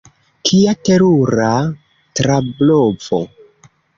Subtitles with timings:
[0.47, 1.51] Kia terura
[2.19, 3.23] trablovo!